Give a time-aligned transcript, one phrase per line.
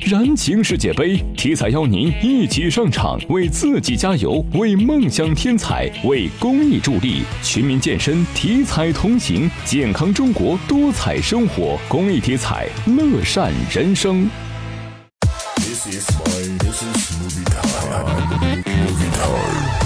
[0.00, 7.22] 燃情世界杯，体彩邀您一起上场，为自己加油，为梦想添彩，为公益助力。
[7.42, 11.78] 全民健身，体彩同行，健康中国，多彩生活。
[11.88, 14.30] 公益体彩，乐善人生。
[15.56, 18.64] This is my, this is movie time.
[18.64, 19.77] Movie time.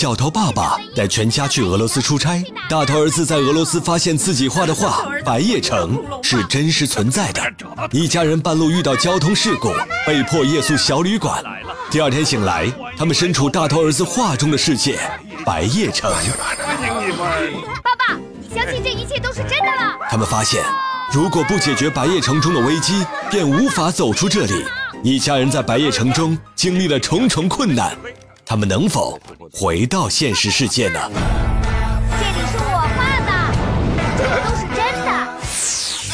[0.00, 5.94] 小头爸爸带全家去俄罗斯出差，大头儿子在俄罗斯发现自己画的画《白夜城》
[6.26, 7.42] 是真实存在的。
[7.90, 9.70] 一家人半路遇到交通事故，
[10.06, 11.44] 被迫夜宿小旅馆。
[11.90, 14.98] 第二天醒来，他们身处大头儿子画中的世界——
[15.44, 16.10] 白夜城。
[17.82, 19.98] 爸爸，你相信这一切都是真的了？
[20.08, 20.64] 他们发现，
[21.12, 24.64] 如果不解决白夜城中的危机，便无法走出这里。
[25.04, 27.94] 一家人在白夜城中经历了重重困难，
[28.50, 29.16] 他们能否
[29.52, 30.98] 回到现实世界呢？
[31.14, 33.30] 这里是我画的，
[34.18, 35.08] 这些都是真的。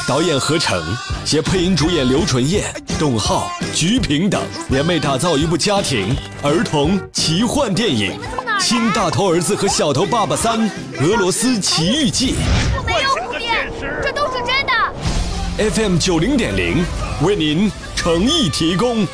[0.06, 0.78] 导演何成，
[1.24, 2.64] 携配音主演刘纯燕、
[2.98, 8.20] 董浩、鞠萍等，联袂打造一部家庭儿童奇幻电影
[8.62, 12.34] 《新大头儿子和小头爸爸三：俄罗斯奇遇记
[12.76, 13.66] 我没有胡编，
[14.02, 16.84] 这都是真的。》，FM 九零点零
[17.22, 19.08] 为您诚意提供。